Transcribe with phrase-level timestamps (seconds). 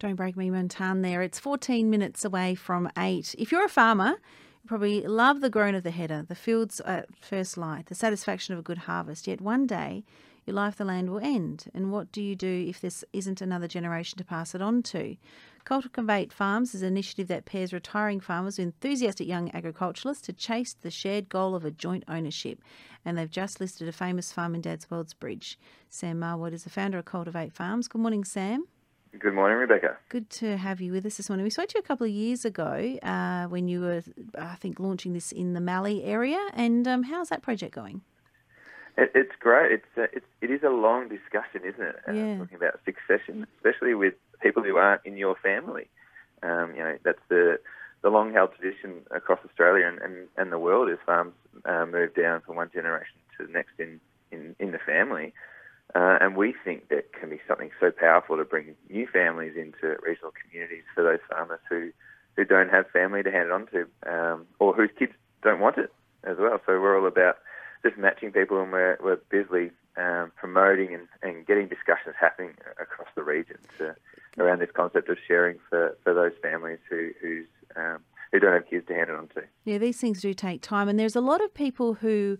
[0.00, 1.20] Don't Break Me Montan there.
[1.20, 3.34] It's 14 minutes away from 8.
[3.38, 4.12] If you're a farmer,
[4.62, 8.54] you probably love the groan of the header, the fields at first light, the satisfaction
[8.54, 9.26] of a good harvest.
[9.26, 10.04] Yet one day,
[10.46, 11.66] your life the land will end.
[11.74, 15.18] And what do you do if this isn't another generation to pass it on to?
[15.64, 20.72] Cultivate Farms is an initiative that pairs retiring farmers with enthusiastic young agriculturalists to chase
[20.72, 22.62] the shared goal of a joint ownership.
[23.04, 25.58] And they've just listed a famous farm in Dadswells Bridge.
[25.90, 27.86] Sam Marwood is the founder of Cultivate Farms.
[27.86, 28.64] Good morning, Sam.
[29.18, 29.98] Good morning, Rebecca.
[30.08, 31.44] Good to have you with us this morning.
[31.44, 34.02] We spoke to you a couple of years ago uh, when you were,
[34.38, 36.38] I think, launching this in the Mallee area.
[36.54, 38.02] And um, how's that project going?
[38.96, 39.72] It, it's great.
[39.72, 41.96] It's, uh, it's it is a long discussion, isn't it?
[42.08, 42.38] Uh, Yeah.
[42.38, 45.88] talking about succession, especially with people who aren't in your family.
[46.42, 47.58] Um, you know, that's the
[48.02, 51.34] the long held tradition across Australia and, and, and the world is farms
[51.66, 54.00] uh, move down from one generation to the next in,
[54.30, 55.34] in, in the family.
[55.94, 59.96] Uh, and we think that can be something so powerful to bring new families into
[60.02, 61.90] regional communities for those farmers who,
[62.36, 65.78] who don't have family to hand it on to um, or whose kids don't want
[65.78, 65.92] it
[66.24, 66.60] as well.
[66.66, 67.38] So we're all about
[67.82, 73.08] just matching people and we're, we're busily um, promoting and, and getting discussions happening across
[73.16, 73.96] the region to,
[74.38, 77.98] around this concept of sharing for, for those families who, who's, um,
[78.32, 79.42] who don't have kids to hand it on to.
[79.64, 82.38] Yeah, these things do take time, and there's a lot of people who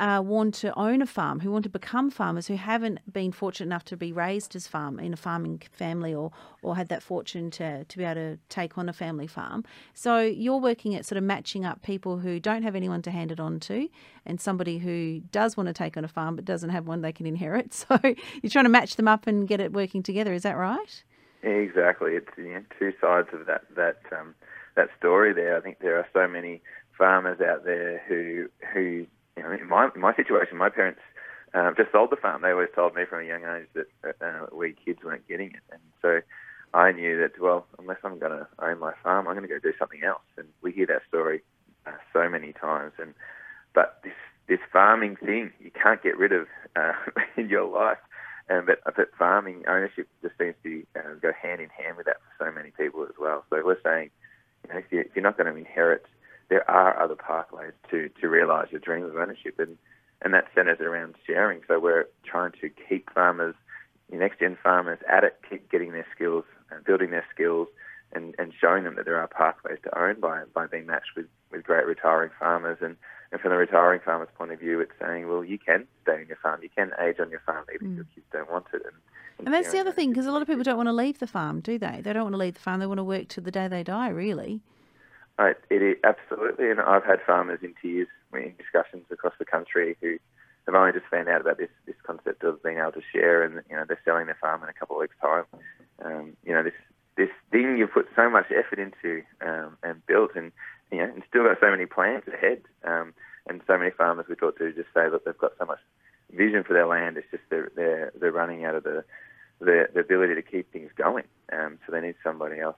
[0.00, 3.66] uh, want to own a farm, who want to become farmers, who haven't been fortunate
[3.66, 7.50] enough to be raised as farm in a farming family, or or had that fortune
[7.50, 9.62] to to be able to take on a family farm.
[9.92, 13.30] So you're working at sort of matching up people who don't have anyone to hand
[13.30, 13.88] it on to,
[14.24, 17.12] and somebody who does want to take on a farm but doesn't have one they
[17.12, 17.84] can inherit.
[17.90, 20.32] So you're trying to match them up and get it working together.
[20.32, 21.02] Is that right?
[21.42, 24.34] Exactly, it's you know, two sides of that that um,
[24.76, 25.32] that story.
[25.32, 26.62] There, I think there are so many
[26.96, 29.06] farmers out there who who
[29.40, 31.00] you know in my in my situation, my parents
[31.54, 32.42] um, just sold the farm.
[32.42, 35.62] They always told me from a young age that uh, we kids weren't getting it,
[35.72, 36.20] and so
[36.74, 39.58] I knew that well, unless I'm going to own my farm, I'm going to go
[39.58, 40.22] do something else.
[40.36, 41.40] And we hear that story
[41.86, 43.14] uh, so many times, and
[43.74, 44.12] but this
[44.46, 46.46] this farming thing you can't get rid of
[46.76, 46.92] uh,
[47.36, 47.98] in your life.
[48.50, 52.16] Um, but, but farming ownership just seems to uh, go hand in hand with that
[52.18, 53.44] for so many people as well.
[53.48, 54.10] So we're saying,
[54.64, 56.04] you know, if, you, if you're not going to inherit,
[56.50, 59.78] there are other pathways to, to realise your dream of ownership, and,
[60.20, 61.60] and that centres around sharing.
[61.66, 63.54] So we're trying to keep farmers,
[64.12, 67.68] next gen farmers, at it, keep getting their skills, and building their skills,
[68.12, 71.26] and, and showing them that there are pathways to own by by being matched with,
[71.50, 72.78] with great retiring farmers.
[72.82, 72.96] And,
[73.32, 76.26] and from the retiring farmer's point of view, it's saying, well, you can stay on
[76.26, 78.14] your farm, you can age on your farm even if your mm.
[78.14, 78.82] kids don't want it.
[78.84, 78.94] And,
[79.38, 81.26] And that's the other thing, because a lot of people don't want to leave the
[81.26, 82.00] farm, do they?
[82.02, 82.80] They don't want to leave the farm.
[82.80, 84.60] They want to work to the day they die, really.
[85.40, 90.18] It is absolutely, and I've had farmers in tears in discussions across the country who
[90.66, 93.62] have only just found out about this this concept of being able to share, and
[93.70, 95.44] you know they're selling their farm in a couple of weeks' time.
[96.04, 96.74] Um, you know this
[97.16, 100.52] this thing you've put so much effort into um, and built, and
[100.92, 102.62] you know, and still got so many plans ahead.
[102.84, 103.14] Um,
[103.48, 105.80] and so many farmers we talk to just say that they've got so much
[106.30, 107.16] vision for their land.
[107.16, 109.04] It's just they're they're, they're running out of the,
[109.58, 111.24] the the ability to keep things going.
[111.52, 112.76] Um, so they need somebody else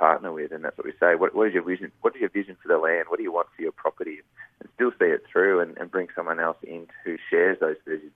[0.00, 1.14] partner with, and that's what we say.
[1.14, 1.92] What, what is your vision?
[2.00, 3.04] What is your vision for the land?
[3.08, 4.20] What do you want for your property?
[4.60, 8.12] And still see it through, and, and bring someone else in who shares those visions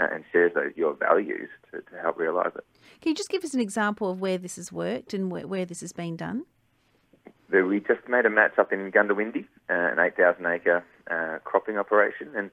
[0.00, 2.64] uh, and shares those your values to, to help realise it.
[3.02, 5.66] Can you just give us an example of where this has worked and where, where
[5.66, 6.46] this has been done?
[7.50, 12.28] We just made a match up in Goondiwindi, uh, an 8,000 acre uh, cropping operation,
[12.36, 12.50] and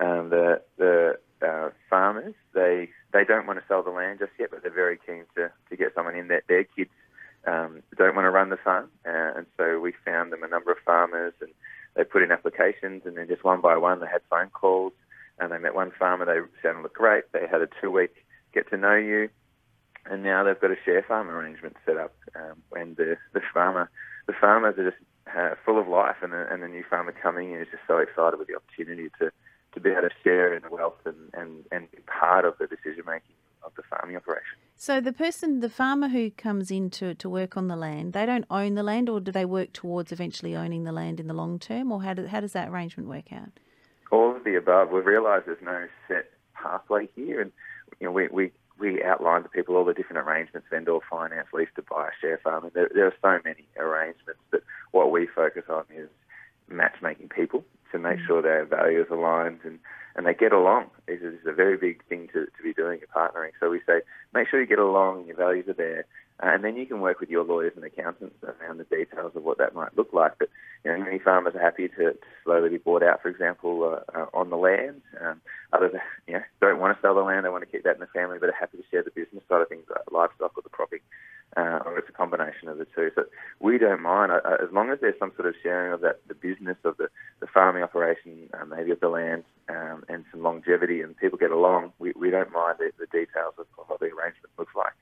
[0.00, 4.50] um, the the uh, farmers they they don't want to sell the land just yet,
[4.50, 6.90] but they're very keen to, to get someone in that their kids
[7.46, 10.70] um, don't want to run the farm, uh, and so we found them a number
[10.70, 11.50] of farmers, and
[11.96, 14.92] they put in applications, and then just one by one they had phone calls,
[15.38, 16.24] and they met one farmer.
[16.26, 17.24] They sounded great.
[17.32, 18.14] They had a two week
[18.52, 19.28] get to know you,
[20.06, 23.90] and now they've got a share farm arrangement set up, um, and the the farmer
[24.26, 25.02] the farmers are just
[25.36, 27.98] uh, full of life, and the, and the new farmer coming in is just so
[27.98, 29.30] excited with the opportunity to,
[29.74, 32.66] to be able to share in the wealth and, and, and be part of the
[32.66, 33.99] decision making of the operation.
[34.82, 38.24] So the person, the farmer who comes in to, to work on the land, they
[38.24, 41.34] don't own the land, or do they work towards eventually owning the land in the
[41.34, 43.50] long term, or how, do, how does that arrangement work out?
[44.10, 44.88] All of the above.
[44.88, 47.52] We've realised there's no set pathway here, and
[48.00, 51.68] you know we we, we outline to people all the different arrangements: vendor finance, lease
[51.76, 52.70] to buy, share farming.
[52.72, 54.62] There, there are so many arrangements, but
[54.92, 56.08] what we focus on is
[56.70, 59.78] matchmaking people to make sure their values aligned and,
[60.14, 60.86] and they get along.
[61.06, 63.50] This is a very big thing to, to be doing in partnering.
[63.58, 64.00] So we say,
[64.32, 66.06] make sure you get along your values are there.
[66.42, 69.42] Uh, and then you can work with your lawyers and accountants around the details of
[69.42, 70.32] what that might look like.
[70.38, 70.48] But
[70.84, 74.18] you know, many farmers are happy to, to slowly be bought out, for example, uh,
[74.18, 75.02] uh, on the land.
[75.20, 75.40] Um,
[75.72, 75.92] others,
[76.26, 78.06] you know, don't want to sell the land; they want to keep that in the
[78.06, 80.70] family, but are happy to share the business side of things, like livestock or the
[80.70, 81.00] cropping.
[84.20, 84.30] Fine.
[84.30, 86.96] I, I, as long as there's some sort of sharing of that, the business of
[86.96, 87.08] the,
[87.40, 91.50] the farming operation, uh, maybe of the land, um, and some longevity, and people get
[91.50, 94.92] along, we, we don't mind the, the details of, of what the arrangement looks like.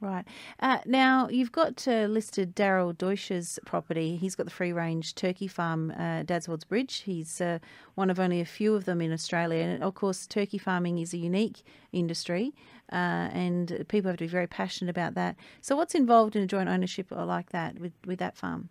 [0.00, 0.26] Right.
[0.60, 4.16] Uh, now, you've got uh, listed Daryl Deutsch's property.
[4.16, 6.24] He's got the free range turkey farm, uh,
[6.68, 7.02] Bridge.
[7.06, 7.58] He's uh,
[7.94, 9.62] one of only a few of them in Australia.
[9.62, 12.52] And of course, turkey farming is a unique industry,
[12.92, 15.36] uh, and people have to be very passionate about that.
[15.60, 18.68] So, what's involved in a joint ownership like that with, with that farm?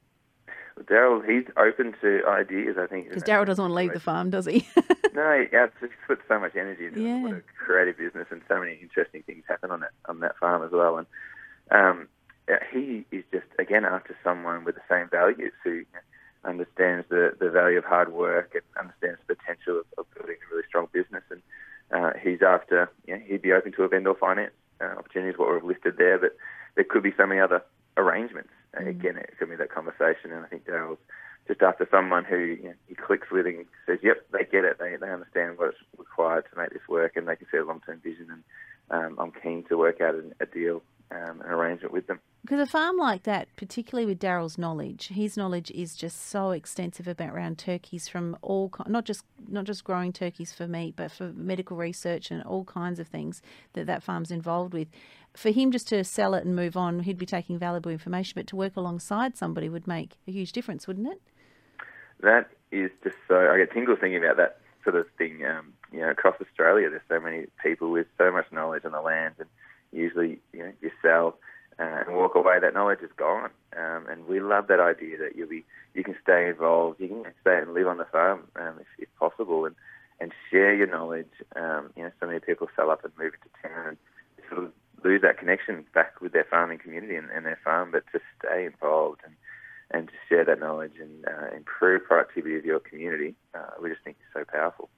[0.81, 2.77] Daryl, he's open to ideas.
[2.79, 4.67] I think because Daryl doesn't want to leave the farm, does he?
[5.13, 7.37] no, he puts so much energy into yeah.
[7.37, 10.71] a creative business, and so many interesting things happen on that on that farm as
[10.71, 10.97] well.
[10.97, 11.07] And
[11.71, 12.07] um,
[12.71, 15.83] he is just again after someone with the same values who
[16.43, 20.53] understands the the value of hard work and understands the potential of, of building a
[20.53, 21.23] really strong business.
[21.29, 21.41] And
[21.93, 25.53] uh, he's after, you know, he'd be open to a vendor finance uh, opportunities, what
[25.53, 26.35] we've listed there, but
[26.75, 27.63] there could be so many other
[27.97, 28.87] arrangements mm.
[28.87, 30.31] again, it could be that conversation.
[30.31, 30.99] And I think Daryl's
[31.47, 34.77] just after someone who you know, he clicks with and says, "Yep, they get it.
[34.79, 37.81] They they understand what's required to make this work, and they can see a long
[37.85, 38.43] term vision." And
[38.89, 40.81] um, I'm keen to work out a deal,
[41.11, 42.19] um, an arrangement with them.
[42.43, 47.07] Because a farm like that, particularly with Daryl's knowledge, his knowledge is just so extensive
[47.07, 51.31] about around turkeys from all not just not just growing turkeys for meat, but for
[51.33, 53.41] medical research and all kinds of things
[53.73, 54.87] that that farm's involved with
[55.35, 58.47] for him just to sell it and move on, he'd be taking valuable information, but
[58.47, 61.21] to work alongside somebody would make a huge difference, wouldn't it?
[62.21, 63.35] That is just so.
[63.51, 65.43] I get tingles thinking about that sort of thing.
[65.45, 69.01] Um, you know, across Australia, there's so many people with so much knowledge on the
[69.01, 69.49] land, and
[69.91, 71.37] usually, you know, you sell
[71.79, 73.49] uh, and walk away, that knowledge is gone.
[73.75, 77.25] Um, and we love that idea that you'll be, you can stay involved, you can
[77.41, 79.75] stay and live on the farm um, if, possible, and
[80.19, 81.33] and share your knowledge.
[81.55, 83.97] Um, you know, so many people sell up and move into town and
[84.49, 84.71] sort of
[85.03, 88.65] lose that connection back with their farming community and, and their farm, but to stay
[88.65, 89.35] involved and
[89.91, 94.03] and to share that knowledge and uh, improve productivity of your community, uh, we just
[94.03, 94.89] think is so powerful.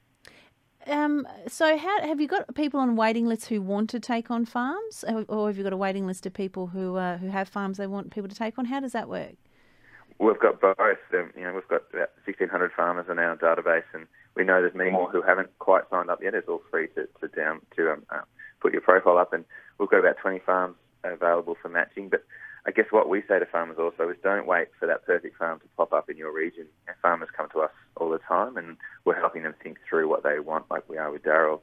[0.88, 4.46] Um, so, how have you got people on waiting lists who want to take on
[4.46, 7.78] farms, or have you got a waiting list of people who uh, who have farms
[7.78, 8.66] they want people to take on?
[8.66, 9.36] How does that work?
[10.20, 10.78] We've got both.
[11.14, 14.76] Um, you know, we've got about 1,600 farmers in our database, and we know there's
[14.76, 16.34] many more who haven't quite signed up yet.
[16.34, 18.22] It's all free to, to down to um, uh,
[18.62, 19.44] put your profile up, and
[19.78, 22.10] we've got about 20 farms available for matching.
[22.10, 22.24] But
[22.66, 25.60] I guess what we say to farmers also is don't wait for that perfect farm
[25.60, 26.66] to pop up in your region.
[26.88, 30.24] And farmers come to us all the time, and we're helping them think through what
[30.24, 31.60] they want, like we are with Daryl.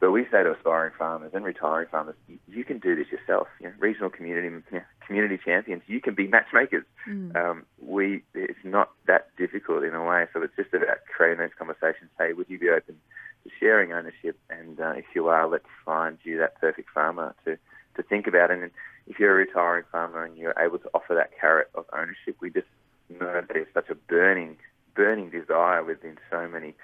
[0.00, 2.16] But we say to aspiring farmers and retiring farmers,
[2.48, 3.46] you can do this yourself.
[3.60, 6.84] You know, regional community you know, community champions, you can be matchmakers.
[7.08, 7.36] Mm.
[7.36, 10.26] Um, we it's not that difficult in a way.
[10.32, 12.10] So it's just about creating those conversations.
[12.18, 12.96] Hey, would you be open
[13.44, 14.38] to sharing ownership?
[14.50, 17.58] And uh, if you are, let's find you that perfect farmer to
[17.96, 18.50] to think about.
[18.50, 18.70] And
[19.06, 22.50] if you're a retiring farmer and you're able to offer that carrot of ownership, we
[22.50, 22.68] just
[23.10, 24.56] know that there's such a burning
[24.94, 26.74] burning desire within so many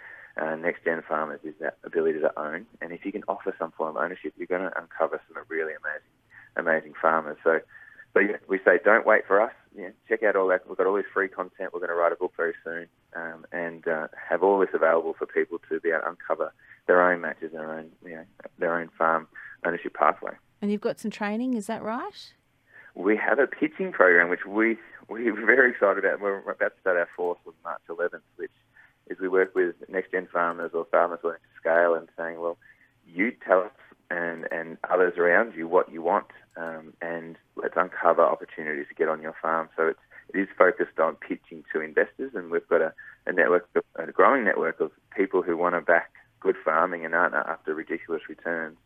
[0.41, 2.67] uh, next gen farmers is that ability to own.
[2.81, 5.73] And if you can offer some form of ownership, you're going to uncover some really
[5.73, 6.15] amazing,
[6.57, 7.37] amazing farmers.
[7.43, 7.61] So,
[8.15, 9.53] so we say don't wait for us.
[9.79, 10.67] Yeah, check out all that.
[10.69, 11.73] We've got all this free content.
[11.73, 15.15] We're going to write a book very soon, um, and uh, have all this available
[15.17, 16.53] for people to be able to uncover
[16.89, 18.25] their own matches, their own, you know,
[18.59, 19.29] their own farm
[19.65, 20.33] ownership pathway.
[20.61, 22.33] And you've got some training, is that right?
[22.97, 26.21] We have a pitching program which we we're very excited about.
[26.21, 28.51] We're about to start our fourth on March 11th, which
[29.07, 32.59] is we work with next gen farmers or farmers wanting to scale and saying, well,
[33.07, 33.71] you tell us
[34.11, 36.27] and, and others around you what you want,
[36.59, 39.69] um, and let's uncover opportunities to get on your farm.
[39.77, 40.01] So it's
[40.35, 42.93] it is focused on pitching to investors, and we've got a,
[43.27, 46.11] a network, a growing network of people who want to back
[46.41, 48.77] good farming and aren't after ridiculous returns.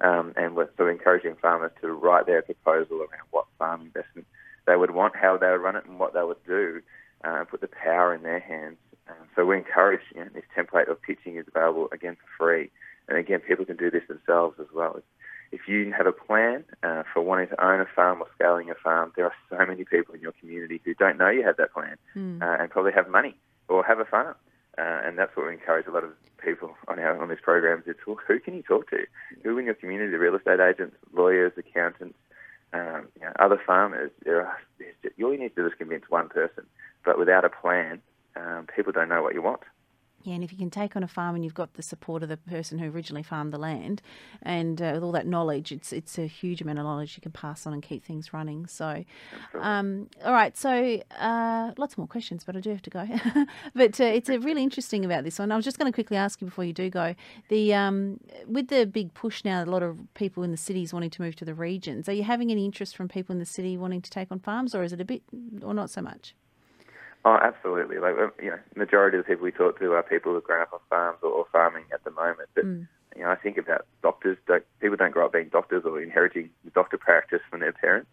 [0.00, 4.26] Um, and we're sort of encouraging farmers to write their proposal around what farm investment
[4.66, 6.80] they would want, how they would run it, and what they would do,
[7.24, 8.76] uh, put the power in their hands.
[9.08, 12.70] Um, so we encourage you know, this template of pitching is available again for free,
[13.08, 14.94] and again people can do this themselves as well.
[14.96, 15.04] If
[15.68, 19.12] you have a plan uh, for wanting to own a farm or scaling a farm,
[19.16, 21.96] there are so many people in your community who don't know you have that plan
[22.16, 22.42] mm.
[22.42, 23.36] uh, and probably have money
[23.68, 24.34] or have a farm.
[24.78, 27.82] Uh, and that's what we encourage a lot of people on our on these programs.
[27.86, 29.04] It's well, who can you talk to?
[29.42, 30.14] Who in your community?
[30.14, 32.16] Real estate agents, lawyers, accountants,
[32.72, 34.12] um, you know, other farmers.
[34.24, 34.58] There are
[35.02, 36.64] just, all you need to do is convince one person.
[37.04, 38.00] But without a plan,
[38.36, 39.62] um, people don't know what you want.
[40.28, 42.28] Yeah, and if you can take on a farm and you've got the support of
[42.28, 44.02] the person who originally farmed the land,
[44.42, 47.32] and uh, with all that knowledge, it's it's a huge amount of knowledge you can
[47.32, 48.66] pass on and keep things running.
[48.66, 49.06] So,
[49.58, 53.08] um, all right, so uh, lots more questions, but I do have to go.
[53.74, 55.50] but uh, it's a really interesting about this one.
[55.50, 57.14] I was just going to quickly ask you before you do go
[57.48, 61.08] the um, with the big push now, a lot of people in the cities wanting
[61.08, 62.06] to move to the regions.
[62.06, 64.74] Are you having any interest from people in the city wanting to take on farms,
[64.74, 65.22] or is it a bit,
[65.62, 66.34] or not so much?
[67.24, 67.98] Oh, absolutely.
[67.98, 70.62] Like uh, you know, majority of the people we talk to are people who've grown
[70.62, 72.48] up on farms or, or farming at the moment.
[72.54, 72.86] But mm.
[73.16, 74.38] you know, I think about doctors.
[74.46, 78.08] Don't, people don't grow up being doctors or inheriting the doctor practice from their parents.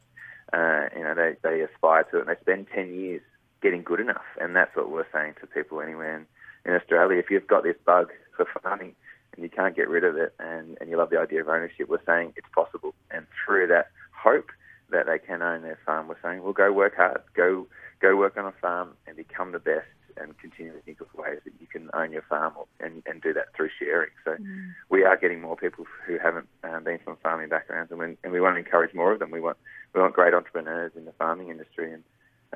[0.53, 3.21] Uh, you know, they they aspire to it and they spend ten years
[3.61, 6.25] getting good enough, and that's what we're saying to people anywhere in,
[6.69, 7.17] in Australia.
[7.17, 8.95] If you've got this bug for farming
[9.35, 11.89] and you can't get rid of it, and and you love the idea of ownership,
[11.89, 14.49] we're saying it's possible, and through that hope
[14.91, 17.67] that they can own their farm, we're saying, well, go work hard, go
[18.01, 19.87] go work on a farm and become the best
[20.17, 23.21] and continue to think of ways that you can own your farm or, and, and
[23.21, 24.11] do that through sharing.
[24.23, 24.73] So mm.
[24.89, 28.31] we are getting more people who haven't um, been from farming backgrounds, and we, and
[28.31, 29.31] we want to encourage more of them.
[29.31, 29.57] We want
[29.93, 32.03] we want great entrepreneurs in the farming industry, and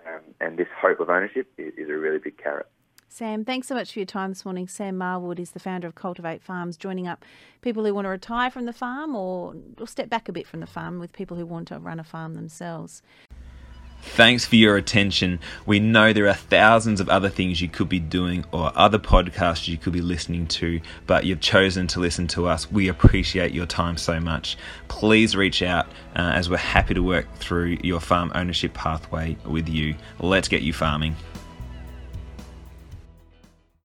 [0.07, 2.67] um, and this hope of ownership is, is a really big carrot.
[3.11, 4.67] Sam, thanks so much for your time this morning.
[4.67, 7.25] Sam Marwood is the founder of Cultivate Farms, joining up
[7.61, 10.59] people who want to retire from the farm or, or step back a bit from
[10.59, 13.01] the farm with people who want to run a farm themselves.
[14.01, 15.39] Thanks for your attention.
[15.65, 19.67] We know there are thousands of other things you could be doing or other podcasts
[19.67, 22.71] you could be listening to, but you've chosen to listen to us.
[22.71, 24.55] We appreciate your time so much.
[24.87, 29.67] Please reach out uh, as we're happy to work through your farm ownership pathway with
[29.67, 29.95] you.
[30.19, 31.15] Let's get you farming.